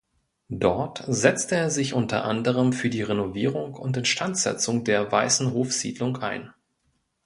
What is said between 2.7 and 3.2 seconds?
für die